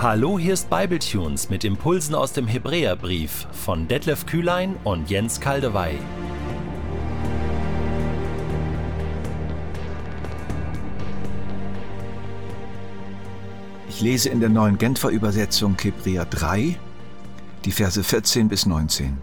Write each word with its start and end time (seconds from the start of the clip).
Hallo, 0.00 0.38
hier 0.38 0.54
ist 0.54 0.70
Bibletunes 0.70 1.50
mit 1.50 1.64
Impulsen 1.64 2.14
aus 2.14 2.32
dem 2.32 2.46
Hebräerbrief 2.46 3.48
von 3.50 3.88
Detlef 3.88 4.26
Kühlein 4.26 4.76
und 4.84 5.10
Jens 5.10 5.40
Kaldewey. 5.40 5.98
Ich 13.88 14.00
lese 14.00 14.28
in 14.28 14.38
der 14.38 14.50
neuen 14.50 14.78
Genfer 14.78 15.08
Übersetzung 15.08 15.76
Hebräer 15.76 16.26
3, 16.26 16.78
die 17.64 17.72
Verse 17.72 18.04
14 18.04 18.48
bis 18.48 18.66
19. 18.66 19.18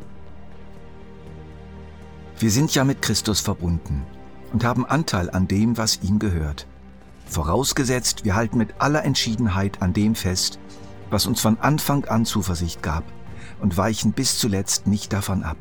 Wir 2.38 2.52
sind 2.52 2.76
ja 2.76 2.84
mit 2.84 3.02
Christus 3.02 3.39
verbunden 3.39 4.05
und 4.52 4.66
haben 4.66 4.86
Anteil 4.86 5.30
an 5.30 5.48
dem, 5.48 5.78
was 5.78 6.02
ihm 6.04 6.20
gehört. 6.20 6.68
Vorausgesetzt, 7.25 8.24
wir 8.24 8.36
halten 8.36 8.57
mit 8.57 8.75
aller 8.79 9.04
Entschiedenheit 9.04 9.82
an 9.82 9.93
dem 9.93 10.15
fest, 10.15 10.60
was 11.10 11.25
uns 11.25 11.42
von 11.42 11.60
Anfang 11.60 12.06
an 12.06 12.25
Zuversicht 12.25 12.82
gab 12.82 13.04
und 13.61 13.78
weichen 13.78 14.14
bis 14.14 14.38
zuletzt 14.38 14.88
nicht 14.88 15.14
davon 15.14 15.43
ab. 15.43 15.57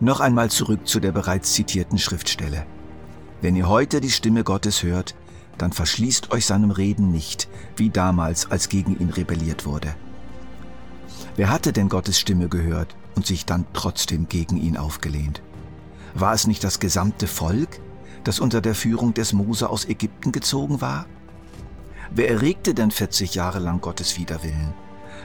Noch 0.00 0.20
einmal 0.20 0.50
zurück 0.50 0.86
zu 0.86 1.00
der 1.00 1.12
bereits 1.12 1.52
zitierten 1.52 1.98
Schriftstelle. 1.98 2.66
Wenn 3.40 3.56
ihr 3.56 3.68
heute 3.68 4.00
die 4.00 4.10
Stimme 4.10 4.44
Gottes 4.44 4.82
hört, 4.82 5.14
dann 5.58 5.72
verschließt 5.72 6.32
euch 6.32 6.46
seinem 6.46 6.70
Reden 6.70 7.10
nicht, 7.10 7.48
wie 7.76 7.90
damals, 7.90 8.50
als 8.50 8.68
gegen 8.68 8.98
ihn 8.98 9.10
rebelliert 9.10 9.66
wurde. 9.66 9.94
Wer 11.36 11.50
hatte 11.50 11.72
denn 11.72 11.88
Gottes 11.88 12.18
Stimme 12.18 12.48
gehört 12.48 12.94
und 13.14 13.26
sich 13.26 13.46
dann 13.46 13.66
trotzdem 13.72 14.28
gegen 14.28 14.56
ihn 14.56 14.76
aufgelehnt? 14.76 15.42
War 16.14 16.34
es 16.34 16.46
nicht 16.46 16.62
das 16.64 16.78
gesamte 16.78 17.26
Volk, 17.26 17.80
das 18.24 18.40
unter 18.40 18.60
der 18.60 18.74
Führung 18.74 19.14
des 19.14 19.32
Mose 19.32 19.68
aus 19.68 19.84
Ägypten 19.84 20.32
gezogen 20.32 20.80
war? 20.80 21.06
Wer 22.10 22.30
erregte 22.30 22.74
denn 22.74 22.90
40 22.90 23.34
Jahre 23.34 23.58
lang 23.58 23.80
Gottes 23.80 24.18
Widerwillen? 24.18 24.74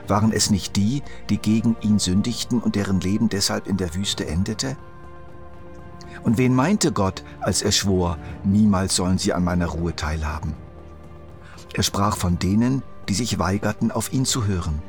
Waren 0.08 0.32
es 0.32 0.50
nicht 0.50 0.76
die, 0.76 1.04
die 1.30 1.38
gegen 1.38 1.76
ihn 1.82 2.00
sündigten 2.00 2.60
und 2.60 2.76
deren 2.76 3.02
Leben 3.02 3.30
deshalb 3.30 3.68
in 3.68 3.78
der 3.78 3.94
Wüste 3.94 4.26
endete? 4.26 4.78
Und 6.24 6.38
wen 6.38 6.56
meinte 6.56 6.92
Gott, 6.92 7.24
als 7.42 7.62
er 7.62 7.72
schwor, 7.72 8.18
niemals 8.44 8.96
sollen 8.96 9.18
sie 9.18 9.34
an 9.34 9.44
meiner 9.44 9.68
Ruhe 9.68 9.96
teilhaben? 9.96 10.54
Er 11.74 11.84
sprach 11.84 12.18
von 12.18 12.40
denen, 12.40 12.84
die 13.10 13.14
sich 13.14 13.40
weigerten, 13.40 13.92
auf 13.92 14.12
ihn 14.14 14.26
zu 14.26 14.46
hören. 14.46 14.82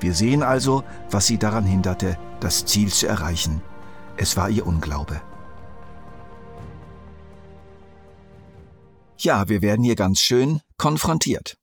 Wir 0.00 0.14
sehen 0.14 0.42
also, 0.42 0.84
was 1.10 1.26
sie 1.26 1.38
daran 1.38 1.64
hinderte, 1.64 2.18
das 2.40 2.64
Ziel 2.66 2.92
zu 2.92 3.06
erreichen. 3.06 3.62
Es 4.16 4.36
war 4.36 4.50
ihr 4.50 4.66
Unglaube. 4.66 5.20
Ja, 9.18 9.48
wir 9.48 9.62
werden 9.62 9.82
hier 9.82 9.96
ganz 9.96 10.20
schön 10.20 10.60
konfrontiert. 10.76 11.56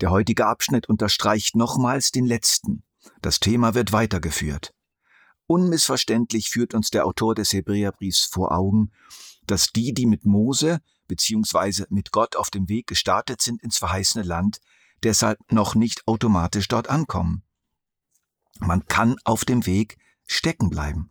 Der 0.00 0.10
heutige 0.10 0.46
Abschnitt 0.46 0.88
unterstreicht 0.88 1.56
nochmals 1.56 2.12
den 2.12 2.24
letzten. 2.24 2.84
Das 3.20 3.40
Thema 3.40 3.74
wird 3.74 3.92
weitergeführt. 3.92 4.72
Unmissverständlich 5.48 6.50
führt 6.50 6.74
uns 6.74 6.90
der 6.90 7.04
Autor 7.04 7.34
des 7.34 7.52
Hebräerbriefs 7.52 8.24
vor 8.24 8.52
Augen, 8.52 8.92
dass 9.46 9.72
die, 9.72 9.92
die 9.92 10.06
mit 10.06 10.24
Mose 10.24 10.80
bzw. 11.08 11.84
mit 11.88 12.12
Gott 12.12 12.36
auf 12.36 12.50
dem 12.50 12.68
Weg 12.68 12.86
gestartet 12.86 13.42
sind 13.42 13.62
ins 13.62 13.78
verheißene 13.78 14.24
Land, 14.24 14.58
deshalb 15.02 15.38
noch 15.50 15.74
nicht 15.74 16.06
automatisch 16.06 16.68
dort 16.68 16.88
ankommen. 16.88 17.42
Man 18.58 18.86
kann 18.86 19.16
auf 19.24 19.44
dem 19.44 19.66
Weg 19.66 19.98
stecken 20.26 20.70
bleiben. 20.70 21.10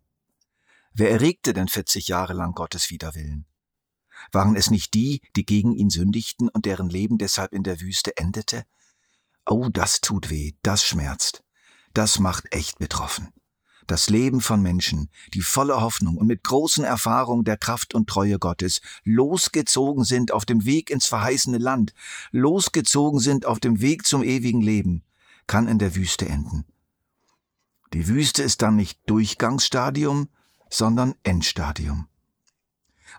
Wer 0.93 1.11
erregte 1.11 1.53
denn 1.53 1.67
40 1.67 2.07
Jahre 2.07 2.33
lang 2.33 2.53
Gottes 2.53 2.89
Widerwillen? 2.89 3.45
Waren 4.31 4.55
es 4.55 4.71
nicht 4.71 4.93
die, 4.93 5.21
die 5.35 5.45
gegen 5.45 5.73
ihn 5.73 5.89
sündigten 5.89 6.49
und 6.49 6.65
deren 6.65 6.89
Leben 6.89 7.17
deshalb 7.17 7.53
in 7.53 7.63
der 7.63 7.81
Wüste 7.81 8.17
endete? 8.17 8.65
Oh, 9.45 9.69
das 9.69 10.01
tut 10.01 10.29
weh, 10.29 10.53
das 10.63 10.83
schmerzt. 10.83 11.43
Das 11.93 12.19
macht 12.19 12.53
echt 12.53 12.79
betroffen. 12.79 13.29
Das 13.87 14.09
Leben 14.09 14.41
von 14.41 14.61
Menschen, 14.61 15.09
die 15.35 15.41
voller 15.41 15.81
Hoffnung 15.81 16.17
und 16.17 16.25
mit 16.25 16.43
großen 16.43 16.83
Erfahrungen 16.83 17.43
der 17.43 17.57
Kraft 17.57 17.93
und 17.93 18.09
Treue 18.09 18.39
Gottes 18.39 18.81
losgezogen 19.03 20.03
sind 20.03 20.31
auf 20.31 20.45
dem 20.45 20.65
Weg 20.65 20.89
ins 20.89 21.05
verheißene 21.05 21.59
Land, 21.59 21.93
losgezogen 22.31 23.19
sind 23.19 23.45
auf 23.45 23.59
dem 23.59 23.81
Weg 23.81 24.07
zum 24.07 24.23
ewigen 24.23 24.61
Leben, 24.61 25.03
kann 25.45 25.67
in 25.67 25.77
der 25.77 25.95
Wüste 25.95 26.27
enden. 26.27 26.65
Die 27.93 28.07
Wüste 28.07 28.41
ist 28.41 28.63
dann 28.63 28.75
nicht 28.75 28.99
Durchgangsstadium, 29.05 30.29
sondern 30.69 31.13
Endstadium. 31.23 32.07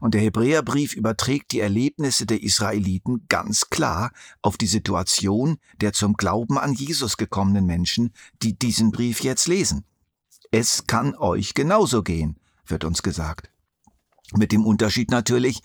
Und 0.01 0.15
der 0.15 0.21
Hebräerbrief 0.21 0.95
überträgt 0.95 1.53
die 1.53 1.61
Erlebnisse 1.61 2.27
der 2.27 2.43
Israeliten 2.43 3.25
ganz 3.29 3.71
klar 3.71 4.13
auf 4.43 4.57
die 4.57 4.67
Situation 4.67 5.59
der 5.81 5.93
zum 5.93 6.15
Glauben 6.15 6.59
an 6.59 6.75
Jesus 6.75 7.17
gekommenen 7.17 7.67
Menschen, 7.67 8.13
die 8.43 8.59
diesen 8.59 8.91
Brief 8.91 9.21
jetzt 9.21 9.49
lesen. 9.49 9.85
Es 10.51 10.87
kann 10.87 11.15
euch 11.15 11.55
genauso 11.55 12.03
gehen, 12.03 12.37
wird 12.67 12.85
uns 12.85 13.03
gesagt. 13.03 13.51
Mit 14.35 14.53
dem 14.53 14.67
Unterschied 14.67 15.11
natürlich, 15.11 15.63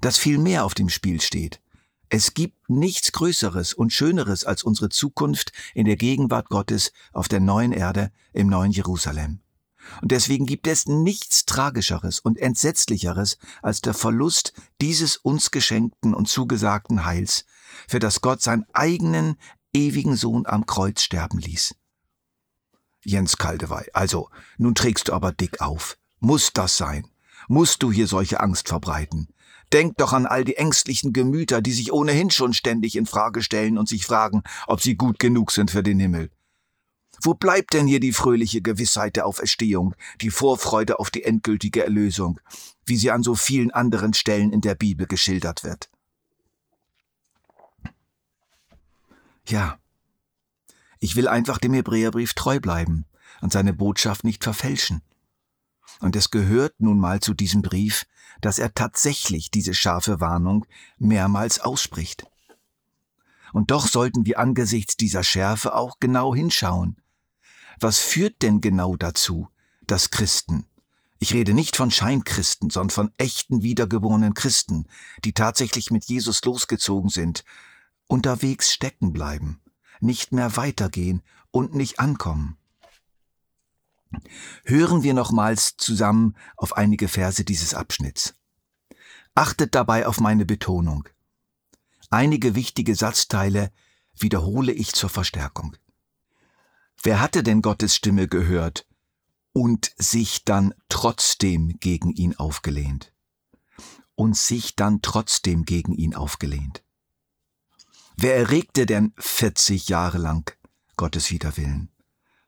dass 0.00 0.18
viel 0.18 0.38
mehr 0.38 0.64
auf 0.64 0.74
dem 0.74 0.88
Spiel 0.88 1.20
steht. 1.20 1.60
Es 2.08 2.34
gibt 2.34 2.68
nichts 2.68 3.12
Größeres 3.12 3.74
und 3.74 3.92
Schöneres 3.92 4.44
als 4.44 4.62
unsere 4.62 4.88
Zukunft 4.88 5.52
in 5.74 5.86
der 5.86 5.96
Gegenwart 5.96 6.48
Gottes 6.48 6.92
auf 7.12 7.28
der 7.28 7.40
neuen 7.40 7.72
Erde 7.72 8.12
im 8.32 8.48
neuen 8.48 8.70
Jerusalem. 8.70 9.40
Und 10.02 10.12
deswegen 10.12 10.46
gibt 10.46 10.66
es 10.66 10.86
nichts 10.86 11.44
Tragischeres 11.44 12.20
und 12.20 12.38
Entsetzlicheres 12.38 13.38
als 13.62 13.80
der 13.80 13.94
Verlust 13.94 14.52
dieses 14.80 15.16
uns 15.16 15.50
geschenkten 15.50 16.14
und 16.14 16.28
zugesagten 16.28 17.04
Heils, 17.04 17.44
für 17.88 17.98
das 17.98 18.20
Gott 18.20 18.42
seinen 18.42 18.66
eigenen 18.72 19.36
ewigen 19.72 20.16
Sohn 20.16 20.46
am 20.46 20.66
Kreuz 20.66 21.02
sterben 21.02 21.38
ließ. 21.38 21.74
Jens 23.04 23.36
Kaldewey, 23.36 23.90
also, 23.92 24.30
nun 24.56 24.74
trägst 24.74 25.08
du 25.08 25.12
aber 25.12 25.32
dick 25.32 25.60
auf. 25.60 25.98
Muss 26.20 26.52
das 26.54 26.76
sein? 26.76 27.06
Musst 27.48 27.82
du 27.82 27.92
hier 27.92 28.06
solche 28.06 28.40
Angst 28.40 28.68
verbreiten? 28.68 29.28
Denk 29.72 29.96
doch 29.96 30.12
an 30.12 30.26
all 30.26 30.44
die 30.44 30.56
ängstlichen 30.56 31.12
Gemüter, 31.12 31.60
die 31.60 31.72
sich 31.72 31.92
ohnehin 31.92 32.30
schon 32.30 32.54
ständig 32.54 32.96
in 32.96 33.06
Frage 33.06 33.42
stellen 33.42 33.76
und 33.76 33.88
sich 33.88 34.06
fragen, 34.06 34.42
ob 34.66 34.80
sie 34.80 34.96
gut 34.96 35.18
genug 35.18 35.50
sind 35.50 35.70
für 35.70 35.82
den 35.82 35.98
Himmel. 35.98 36.30
Wo 37.24 37.32
bleibt 37.32 37.72
denn 37.72 37.86
hier 37.86 38.00
die 38.00 38.12
fröhliche 38.12 38.60
Gewissheit 38.60 39.16
der 39.16 39.24
Auferstehung, 39.24 39.94
die 40.20 40.28
Vorfreude 40.28 40.98
auf 40.98 41.10
die 41.10 41.24
endgültige 41.24 41.82
Erlösung, 41.82 42.38
wie 42.84 42.98
sie 42.98 43.10
an 43.10 43.22
so 43.22 43.34
vielen 43.34 43.70
anderen 43.70 44.12
Stellen 44.12 44.52
in 44.52 44.60
der 44.60 44.74
Bibel 44.74 45.06
geschildert 45.06 45.64
wird? 45.64 45.88
Ja, 49.48 49.78
ich 50.98 51.16
will 51.16 51.26
einfach 51.26 51.56
dem 51.56 51.72
Hebräerbrief 51.72 52.34
treu 52.34 52.60
bleiben 52.60 53.06
und 53.40 53.54
seine 53.54 53.72
Botschaft 53.72 54.24
nicht 54.24 54.44
verfälschen. 54.44 55.00
Und 56.00 56.16
es 56.16 56.30
gehört 56.30 56.74
nun 56.78 56.98
mal 56.98 57.20
zu 57.20 57.32
diesem 57.32 57.62
Brief, 57.62 58.04
dass 58.42 58.58
er 58.58 58.74
tatsächlich 58.74 59.50
diese 59.50 59.72
scharfe 59.72 60.20
Warnung 60.20 60.66
mehrmals 60.98 61.58
ausspricht. 61.58 62.26
Und 63.54 63.70
doch 63.70 63.86
sollten 63.88 64.26
wir 64.26 64.38
angesichts 64.38 64.98
dieser 64.98 65.22
Schärfe 65.22 65.74
auch 65.74 66.00
genau 66.00 66.34
hinschauen, 66.34 67.00
was 67.80 67.98
führt 67.98 68.42
denn 68.42 68.60
genau 68.60 68.96
dazu, 68.96 69.48
dass 69.86 70.10
Christen, 70.10 70.66
ich 71.18 71.32
rede 71.32 71.54
nicht 71.54 71.76
von 71.76 71.90
Scheinchristen, 71.90 72.70
sondern 72.70 72.90
von 72.90 73.12
echten 73.16 73.62
wiedergeborenen 73.62 74.34
Christen, 74.34 74.86
die 75.24 75.32
tatsächlich 75.32 75.90
mit 75.90 76.04
Jesus 76.04 76.44
losgezogen 76.44 77.08
sind, 77.08 77.44
unterwegs 78.06 78.72
stecken 78.72 79.12
bleiben, 79.12 79.60
nicht 80.00 80.32
mehr 80.32 80.56
weitergehen 80.56 81.22
und 81.50 81.74
nicht 81.74 82.00
ankommen. 82.00 82.58
Hören 84.64 85.02
wir 85.02 85.14
nochmals 85.14 85.76
zusammen 85.76 86.36
auf 86.56 86.76
einige 86.76 87.08
Verse 87.08 87.44
dieses 87.44 87.74
Abschnitts. 87.74 88.34
Achtet 89.34 89.74
dabei 89.74 90.06
auf 90.06 90.20
meine 90.20 90.44
Betonung. 90.44 91.08
Einige 92.10 92.54
wichtige 92.54 92.94
Satzteile 92.94 93.72
wiederhole 94.16 94.72
ich 94.72 94.92
zur 94.92 95.10
Verstärkung. 95.10 95.76
Wer 97.04 97.20
hatte 97.20 97.42
denn 97.42 97.60
Gottes 97.60 97.94
Stimme 97.94 98.28
gehört 98.28 98.86
und 99.52 99.92
sich 99.98 100.42
dann 100.44 100.72
trotzdem 100.88 101.78
gegen 101.78 102.10
ihn 102.10 102.34
aufgelehnt? 102.34 103.12
Und 104.14 104.38
sich 104.38 104.74
dann 104.74 105.02
trotzdem 105.02 105.66
gegen 105.66 105.92
ihn 105.92 106.14
aufgelehnt? 106.14 106.82
Wer 108.16 108.36
erregte 108.36 108.86
denn 108.86 109.12
40 109.18 109.88
Jahre 109.90 110.16
lang 110.16 110.50
Gottes 110.96 111.30
Widerwillen? 111.30 111.90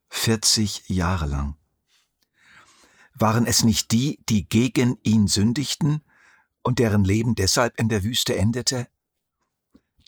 40 0.09 0.89
Jahre 0.89 1.27
lang. 1.27 1.59
Waren 3.13 3.45
es 3.45 3.63
nicht 3.63 3.91
die, 3.93 4.25
die 4.27 4.49
gegen 4.49 4.97
ihn 5.03 5.29
sündigten 5.29 6.03
und 6.63 6.79
deren 6.79 7.05
Leben 7.05 7.35
deshalb 7.35 7.79
in 7.79 7.91
der 7.91 8.05
Wüste 8.05 8.37
endete? 8.37 8.89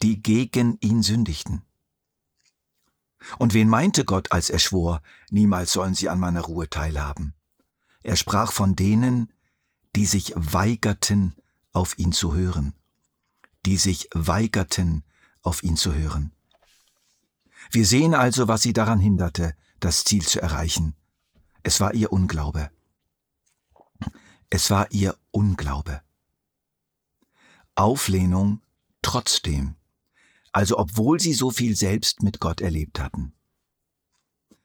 Die 0.03 0.23
gegen 0.23 0.79
ihn 0.81 1.03
sündigten. 1.03 1.68
Und 3.39 3.55
wen 3.55 3.69
meinte 3.69 4.05
Gott, 4.05 4.33
als 4.33 4.51
er 4.51 4.59
schwor, 4.59 5.03
niemals 5.31 5.73
sollen 5.73 5.95
sie 5.95 6.09
an 6.09 6.21
meiner 6.21 6.43
Ruhe 6.43 6.71
teilhaben? 6.71 7.35
Er 8.03 8.17
sprach 8.17 8.53
von 8.53 8.77
denen, 8.77 9.33
die 9.97 10.07
sich 10.07 10.33
weigerten, 10.37 11.35
auf 11.73 11.99
ihn 11.99 12.13
zu 12.13 12.35
hören, 12.35 12.75
die 13.67 13.77
sich 13.77 14.09
weigerten, 14.13 15.05
auf 15.43 15.63
ihn 15.63 15.77
zu 15.77 15.95
hören. 15.95 16.33
Wir 17.71 17.87
sehen 17.87 18.15
also, 18.15 18.49
was 18.49 18.63
sie 18.63 18.73
daran 18.73 19.01
hinderte, 19.01 19.55
das 19.81 20.05
Ziel 20.05 20.27
zu 20.27 20.41
erreichen. 20.41 20.95
Es 21.63 21.81
war 21.81 21.95
ihr 21.95 22.13
Unglaube. 22.13 22.71
Es 24.51 24.71
war 24.71 24.91
ihr 24.91 25.17
Unglaube. 25.31 26.01
Auflehnung 27.75 28.63
trotzdem, 29.03 29.77
also 30.53 30.79
obwohl 30.79 31.21
sie 31.21 31.33
so 31.33 31.51
viel 31.51 31.77
selbst 31.77 32.23
mit 32.23 32.41
Gott 32.41 32.61
erlebt 32.61 33.01
hatten. 33.01 33.33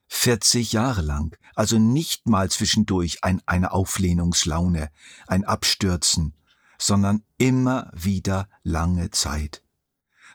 40 0.07 0.73
Jahre 0.73 1.01
lang, 1.01 1.35
also 1.55 1.79
nicht 1.79 2.27
mal 2.27 2.49
zwischendurch 2.51 3.23
ein, 3.23 3.41
eine 3.45 3.71
Auflehnungslaune, 3.71 4.91
ein 5.27 5.43
Abstürzen, 5.43 6.35
sondern 6.77 7.23
immer 7.37 7.91
wieder 7.93 8.47
lange 8.63 9.09
Zeit. 9.09 9.63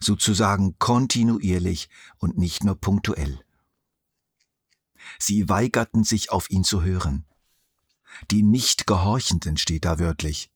Sozusagen 0.00 0.78
kontinuierlich 0.78 1.88
und 2.18 2.38
nicht 2.38 2.64
nur 2.64 2.80
punktuell. 2.80 3.40
Sie 5.18 5.48
weigerten 5.48 6.04
sich 6.04 6.30
auf 6.30 6.50
ihn 6.50 6.64
zu 6.64 6.82
hören. 6.82 7.24
Die 8.30 8.42
Nicht-Gehorchenden 8.42 9.56
steht 9.56 9.84
da 9.84 9.98
wörtlich. 9.98 10.50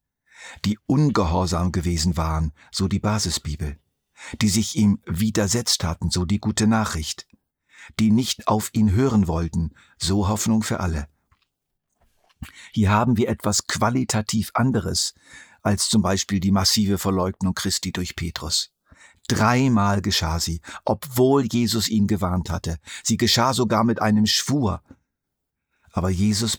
Die 0.64 0.78
ungehorsam 0.86 1.72
gewesen 1.72 2.16
waren, 2.16 2.52
so 2.70 2.88
die 2.88 2.98
Basisbibel. 2.98 3.78
Die 4.40 4.48
sich 4.48 4.76
ihm 4.76 5.00
widersetzt 5.04 5.84
hatten, 5.84 6.10
so 6.10 6.24
die 6.24 6.38
gute 6.38 6.66
Nachricht 6.66 7.26
die 7.98 8.10
nicht 8.10 8.48
auf 8.48 8.70
ihn 8.72 8.92
hören 8.92 9.26
wollten, 9.28 9.72
so 9.98 10.28
Hoffnung 10.28 10.62
für 10.62 10.80
alle. 10.80 11.08
Hier 12.72 12.90
haben 12.90 13.16
wir 13.16 13.28
etwas 13.28 13.66
qualitativ 13.66 14.50
anderes 14.54 15.14
als 15.62 15.88
zum 15.88 16.02
Beispiel 16.02 16.40
die 16.40 16.50
massive 16.50 16.98
Verleugnung 16.98 17.54
Christi 17.54 17.92
durch 17.92 18.16
Petrus. 18.16 18.72
Dreimal 19.28 20.02
geschah 20.02 20.40
sie, 20.40 20.60
obwohl 20.84 21.44
Jesus 21.44 21.88
ihn 21.88 22.08
gewarnt 22.08 22.50
hatte. 22.50 22.80
Sie 23.04 23.16
geschah 23.16 23.54
sogar 23.54 23.84
mit 23.84 24.02
einem 24.02 24.26
Schwur. 24.26 24.82
Aber 25.92 26.10
Jesus, 26.10 26.58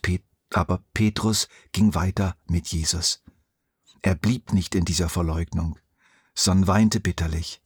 aber 0.53 0.81
Petrus 0.93 1.49
ging 1.73 1.93
weiter 1.95 2.37
mit 2.47 2.67
Jesus. 2.67 3.21
Er 4.01 4.15
blieb 4.15 4.53
nicht 4.53 4.75
in 4.75 4.85
dieser 4.85 5.09
Verleugnung, 5.09 5.77
sondern 6.35 6.67
weinte 6.67 6.99
bitterlich. 6.99 7.61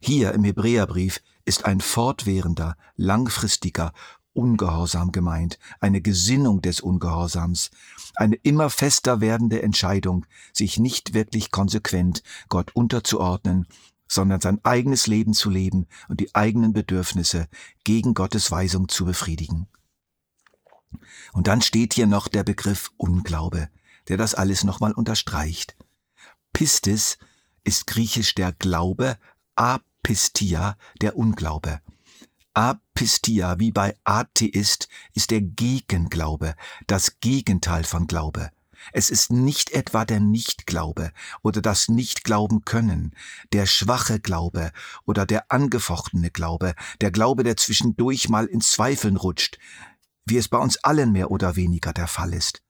Hier 0.00 0.32
im 0.32 0.44
Hebräerbrief 0.44 1.22
ist 1.44 1.64
ein 1.64 1.80
fortwährender, 1.80 2.76
langfristiger 2.96 3.92
Ungehorsam 4.34 5.12
gemeint, 5.12 5.58
eine 5.80 6.02
Gesinnung 6.02 6.60
des 6.60 6.80
Ungehorsams, 6.80 7.70
eine 8.16 8.34
immer 8.34 8.68
fester 8.68 9.20
werdende 9.20 9.62
Entscheidung, 9.62 10.26
sich 10.52 10.78
nicht 10.78 11.14
wirklich 11.14 11.52
konsequent 11.52 12.22
Gott 12.48 12.74
unterzuordnen, 12.74 13.66
sondern 14.08 14.40
sein 14.40 14.60
eigenes 14.64 15.06
Leben 15.06 15.34
zu 15.34 15.50
leben 15.50 15.86
und 16.08 16.20
die 16.20 16.34
eigenen 16.34 16.72
Bedürfnisse 16.72 17.48
gegen 17.84 18.14
Gottes 18.14 18.50
Weisung 18.50 18.88
zu 18.88 19.04
befriedigen. 19.04 19.68
Und 21.32 21.46
dann 21.46 21.62
steht 21.62 21.94
hier 21.94 22.06
noch 22.06 22.28
der 22.28 22.44
Begriff 22.44 22.92
Unglaube, 22.96 23.68
der 24.08 24.16
das 24.16 24.34
alles 24.34 24.64
nochmal 24.64 24.92
unterstreicht. 24.92 25.76
Pistis 26.54 27.18
ist 27.64 27.88
griechisch 27.88 28.36
der 28.36 28.52
Glaube, 28.52 29.18
Apistia, 29.56 30.78
der 31.02 31.16
Unglaube. 31.16 31.80
Apistia, 32.54 33.58
wie 33.58 33.72
bei 33.72 33.96
Atheist, 34.04 34.88
ist 35.14 35.32
der 35.32 35.40
Gegenglaube, 35.40 36.54
das 36.86 37.18
Gegenteil 37.18 37.82
von 37.82 38.06
Glaube. 38.06 38.50
Es 38.92 39.10
ist 39.10 39.32
nicht 39.32 39.72
etwa 39.72 40.04
der 40.04 40.20
Nichtglaube 40.20 41.10
oder 41.42 41.60
das 41.60 41.88
Nichtglauben 41.88 42.64
können, 42.64 43.16
der 43.52 43.66
schwache 43.66 44.20
Glaube 44.20 44.70
oder 45.06 45.26
der 45.26 45.50
angefochtene 45.50 46.30
Glaube, 46.30 46.76
der 47.00 47.10
Glaube, 47.10 47.42
der 47.42 47.56
zwischendurch 47.56 48.28
mal 48.28 48.46
in 48.46 48.60
Zweifeln 48.60 49.16
rutscht, 49.16 49.58
wie 50.24 50.36
es 50.36 50.48
bei 50.48 50.58
uns 50.58 50.76
allen 50.84 51.10
mehr 51.10 51.32
oder 51.32 51.56
weniger 51.56 51.92
der 51.92 52.06
Fall 52.06 52.32
ist. 52.32 52.63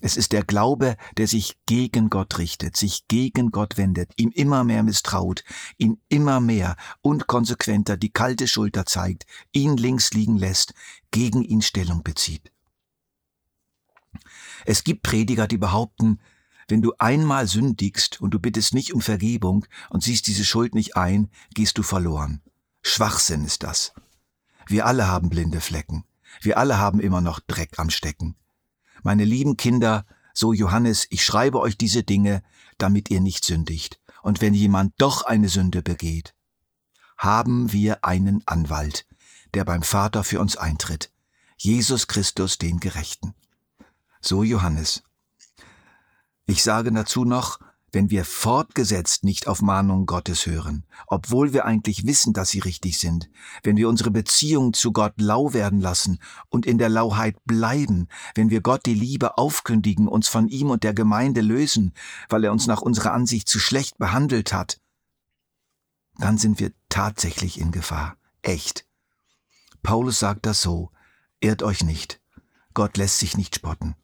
Es 0.00 0.16
ist 0.16 0.32
der 0.32 0.44
Glaube, 0.44 0.96
der 1.16 1.26
sich 1.26 1.58
gegen 1.66 2.10
Gott 2.10 2.38
richtet, 2.38 2.76
sich 2.76 3.06
gegen 3.08 3.50
Gott 3.50 3.76
wendet, 3.76 4.12
ihm 4.16 4.30
immer 4.30 4.64
mehr 4.64 4.82
misstraut, 4.82 5.44
ihn 5.76 6.00
immer 6.08 6.40
mehr 6.40 6.76
und 7.02 7.26
konsequenter 7.26 7.96
die 7.96 8.10
kalte 8.10 8.48
Schulter 8.48 8.86
zeigt, 8.86 9.26
ihn 9.52 9.76
links 9.76 10.12
liegen 10.12 10.36
lässt, 10.36 10.74
gegen 11.10 11.42
ihn 11.42 11.62
Stellung 11.62 12.02
bezieht. 12.02 12.50
Es 14.64 14.84
gibt 14.84 15.02
Prediger, 15.02 15.46
die 15.46 15.58
behaupten, 15.58 16.20
wenn 16.68 16.82
du 16.82 16.94
einmal 16.98 17.46
sündigst 17.46 18.20
und 18.20 18.32
du 18.32 18.38
bittest 18.38 18.74
nicht 18.74 18.94
um 18.94 19.00
Vergebung 19.00 19.66
und 19.90 20.02
siehst 20.02 20.26
diese 20.26 20.44
Schuld 20.44 20.74
nicht 20.74 20.96
ein, 20.96 21.30
gehst 21.54 21.78
du 21.78 21.82
verloren. 21.82 22.42
Schwachsinn 22.82 23.44
ist 23.44 23.62
das. 23.62 23.92
Wir 24.66 24.86
alle 24.86 25.08
haben 25.08 25.30
blinde 25.30 25.60
Flecken. 25.60 26.04
Wir 26.40 26.58
alle 26.58 26.78
haben 26.78 27.00
immer 27.00 27.20
noch 27.20 27.40
Dreck 27.40 27.78
am 27.78 27.90
Stecken. 27.90 28.36
Meine 29.02 29.24
lieben 29.24 29.56
Kinder, 29.56 30.04
so 30.34 30.52
Johannes, 30.52 31.06
ich 31.10 31.24
schreibe 31.24 31.60
euch 31.60 31.76
diese 31.76 32.02
Dinge, 32.02 32.42
damit 32.78 33.10
ihr 33.10 33.20
nicht 33.20 33.44
sündigt. 33.44 34.00
Und 34.22 34.40
wenn 34.40 34.54
jemand 34.54 34.94
doch 34.98 35.22
eine 35.22 35.48
Sünde 35.48 35.82
begeht, 35.82 36.34
haben 37.16 37.72
wir 37.72 38.04
einen 38.04 38.42
Anwalt, 38.46 39.06
der 39.54 39.64
beim 39.64 39.82
Vater 39.82 40.24
für 40.24 40.40
uns 40.40 40.56
eintritt, 40.56 41.10
Jesus 41.56 42.06
Christus 42.06 42.58
den 42.58 42.80
Gerechten. 42.80 43.34
So 44.20 44.42
Johannes. 44.42 45.02
Ich 46.46 46.62
sage 46.62 46.92
dazu 46.92 47.24
noch, 47.24 47.58
wenn 47.92 48.10
wir 48.10 48.24
fortgesetzt 48.24 49.24
nicht 49.24 49.46
auf 49.46 49.62
Mahnungen 49.62 50.06
Gottes 50.06 50.46
hören, 50.46 50.84
obwohl 51.06 51.52
wir 51.52 51.64
eigentlich 51.64 52.06
wissen, 52.06 52.32
dass 52.32 52.50
sie 52.50 52.60
richtig 52.60 52.98
sind, 52.98 53.30
wenn 53.62 53.76
wir 53.76 53.88
unsere 53.88 54.10
Beziehung 54.10 54.72
zu 54.72 54.92
Gott 54.92 55.14
lau 55.16 55.52
werden 55.52 55.80
lassen 55.80 56.20
und 56.48 56.66
in 56.66 56.78
der 56.78 56.88
Lauheit 56.88 57.36
bleiben, 57.44 58.08
wenn 58.34 58.50
wir 58.50 58.60
Gott 58.60 58.86
die 58.86 58.94
Liebe 58.94 59.38
aufkündigen, 59.38 60.08
uns 60.08 60.28
von 60.28 60.48
ihm 60.48 60.70
und 60.70 60.84
der 60.84 60.94
Gemeinde 60.94 61.40
lösen, 61.40 61.92
weil 62.28 62.44
er 62.44 62.52
uns 62.52 62.66
nach 62.66 62.82
unserer 62.82 63.12
Ansicht 63.12 63.48
zu 63.48 63.58
schlecht 63.58 63.98
behandelt 63.98 64.52
hat, 64.52 64.80
dann 66.18 66.38
sind 66.38 66.60
wir 66.60 66.72
tatsächlich 66.88 67.60
in 67.60 67.72
Gefahr. 67.72 68.16
Echt. 68.42 68.86
Paulus 69.82 70.18
sagt 70.18 70.46
das 70.46 70.60
so, 70.60 70.90
ehrt 71.40 71.62
euch 71.62 71.82
nicht. 71.82 72.20
Gott 72.74 72.96
lässt 72.96 73.18
sich 73.18 73.36
nicht 73.36 73.56
spotten. 73.56 73.96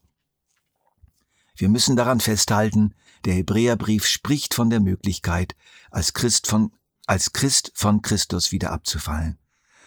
Wir 1.56 1.70
müssen 1.70 1.97
daran 1.97 2.20
festhalten, 2.20 2.94
der 3.25 3.35
Hebräerbrief 3.35 4.06
spricht 4.06 4.53
von 4.53 4.69
der 4.69 4.81
Möglichkeit, 4.81 5.56
als 5.91 6.13
Christ 6.13 6.46
von, 6.46 6.70
als 7.06 7.32
Christ 7.32 7.72
von 7.75 8.03
Christus 8.03 8.53
wieder 8.53 8.72
abzufallen. 8.72 9.39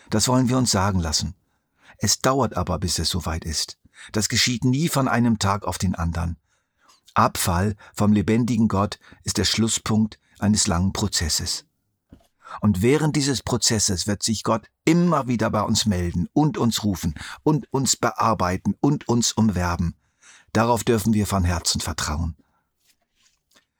Das 0.09 0.27
wollen 0.27 0.49
wir 0.49 0.57
uns 0.57 0.71
sagen 0.71 0.99
lassen. 0.99 1.35
Es 1.99 2.21
dauert 2.21 2.57
aber, 2.57 2.79
bis 2.79 2.97
es 2.97 3.09
soweit 3.09 3.45
ist. 3.45 3.77
Das 4.11 4.29
geschieht 4.29 4.65
nie 4.65 4.89
von 4.89 5.07
einem 5.07 5.37
Tag 5.37 5.65
auf 5.65 5.77
den 5.77 5.93
anderen. 5.93 6.37
Abfall 7.13 7.75
vom 7.93 8.13
lebendigen 8.13 8.67
Gott 8.67 8.99
ist 9.23 9.37
der 9.37 9.45
Schlusspunkt 9.45 10.19
eines 10.39 10.67
langen 10.67 10.93
Prozesses. 10.93 11.65
Und 12.61 12.81
während 12.81 13.15
dieses 13.15 13.43
Prozesses 13.43 14.07
wird 14.07 14.23
sich 14.23 14.43
Gott 14.43 14.67
immer 14.85 15.27
wieder 15.27 15.51
bei 15.51 15.61
uns 15.61 15.85
melden 15.85 16.27
und 16.33 16.57
uns 16.57 16.83
rufen 16.83 17.13
und 17.43 17.71
uns 17.71 17.95
bearbeiten 17.95 18.75
und 18.79 19.07
uns 19.07 19.33
umwerben. 19.33 19.95
Darauf 20.53 20.83
dürfen 20.83 21.13
wir 21.13 21.27
von 21.27 21.43
Herzen 21.43 21.81
vertrauen. 21.81 22.35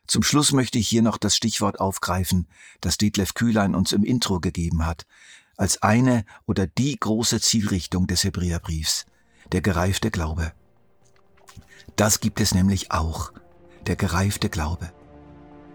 Zum 0.07 0.23
Schluss 0.23 0.53
möchte 0.53 0.79
ich 0.79 0.87
hier 0.87 1.03
noch 1.03 1.17
das 1.17 1.35
Stichwort 1.35 1.79
aufgreifen, 1.79 2.47
das 2.81 2.97
Detlef 2.97 3.35
Kühlein 3.35 3.75
uns 3.75 3.91
im 3.91 4.03
Intro 4.03 4.39
gegeben 4.39 4.85
hat, 4.85 5.05
als 5.55 5.83
eine 5.83 6.25
oder 6.47 6.65
die 6.65 6.99
große 6.99 7.39
Zielrichtung 7.41 8.07
des 8.07 8.23
Hebräerbriefs, 8.23 9.05
der 9.51 9.61
gereifte 9.61 10.09
Glaube. 10.09 10.53
Das 11.95 12.21
gibt 12.21 12.39
es 12.39 12.55
nämlich 12.55 12.91
auch, 12.91 13.33
der 13.85 13.95
gereifte 13.95 14.49
Glaube. 14.49 14.91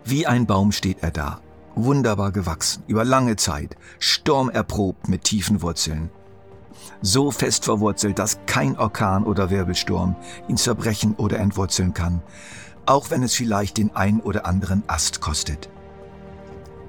Wie 0.05 0.27
ein 0.27 0.47
Baum 0.47 0.73
steht 0.73 1.03
er 1.03 1.11
da, 1.11 1.41
wunderbar 1.75 2.33
gewachsen, 2.33 2.83
über 2.87 3.05
lange 3.05 3.37
Zeit, 3.37 3.77
sturmerprobt 3.99 5.09
mit 5.09 5.25
tiefen 5.25 5.63
Wurzeln, 5.63 6.11
so 7.03 7.31
fest 7.31 7.65
verwurzelt, 7.65 8.19
dass 8.19 8.39
kein 8.47 8.79
Orkan 8.79 9.25
oder 9.25 9.51
Wirbelsturm 9.51 10.17
ihn 10.49 10.57
zerbrechen 10.57 11.15
oder 11.15 11.39
entwurzeln 11.39 11.95
kann, 11.95 12.23
auch 12.87 13.11
wenn 13.11 13.23
es 13.23 13.35
vielleicht 13.35 13.79
den 13.79 13.95
ein 13.95 14.21
oder 14.21 14.47
anderen 14.47 14.83
Ast 14.87 15.21
kostet. 15.21 15.69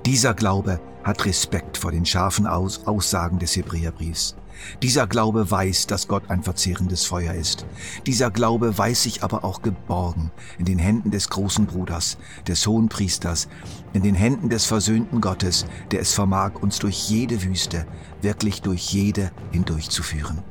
Dieser 0.05 0.33
Glaube 0.33 0.79
hat 1.03 1.25
Respekt 1.25 1.77
vor 1.77 1.91
den 1.91 2.05
scharfen 2.05 2.47
Aus 2.47 2.85
Aussagen 2.85 3.39
des 3.39 3.55
Hebräerbriefs. 3.55 4.35
Dieser 4.81 5.07
Glaube 5.07 5.49
weiß, 5.49 5.87
dass 5.87 6.07
Gott 6.07 6.29
ein 6.29 6.43
verzehrendes 6.43 7.05
Feuer 7.05 7.33
ist. 7.33 7.65
Dieser 8.05 8.31
Glaube 8.31 8.77
weiß 8.77 9.03
sich 9.03 9.23
aber 9.23 9.43
auch 9.43 9.61
geborgen 9.61 10.31
in 10.57 10.65
den 10.65 10.79
Händen 10.79 11.11
des 11.11 11.29
großen 11.29 11.65
Bruders, 11.65 12.17
des 12.47 12.65
hohen 12.67 12.89
Priesters, 12.89 13.47
in 13.93 14.03
den 14.03 14.15
Händen 14.15 14.49
des 14.49 14.65
versöhnten 14.65 15.21
Gottes, 15.21 15.65
der 15.91 16.01
es 16.01 16.13
vermag, 16.13 16.55
uns 16.61 16.79
durch 16.79 17.09
jede 17.09 17.43
Wüste, 17.43 17.85
wirklich 18.21 18.61
durch 18.61 18.91
jede 18.91 19.31
hindurchzuführen. 19.51 20.43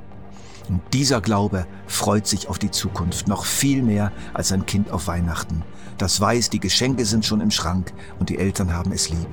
Und 0.68 0.80
dieser 0.94 1.20
Glaube 1.20 1.66
freut 1.86 2.26
sich 2.26 2.48
auf 2.48 2.58
die 2.58 2.70
Zukunft 2.70 3.28
noch 3.28 3.44
viel 3.44 3.82
mehr 3.82 4.12
als 4.32 4.50
ein 4.50 4.64
Kind 4.64 4.90
auf 4.90 5.08
Weihnachten. 5.08 5.62
Das 5.98 6.20
weiß, 6.20 6.48
die 6.50 6.60
Geschenke 6.60 7.04
sind 7.04 7.26
schon 7.26 7.42
im 7.42 7.50
Schrank 7.50 7.92
und 8.18 8.30
die 8.30 8.38
Eltern 8.38 8.72
haben 8.72 8.92
es 8.92 9.10
lieb. 9.10 9.28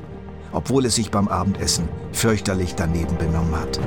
obwohl 0.53 0.85
es 0.85 0.95
sich 0.95 1.11
beim 1.11 1.27
Abendessen 1.27 1.87
fürchterlich 2.11 2.75
daneben 2.75 3.17
benommen 3.17 3.55
hat. 3.55 3.79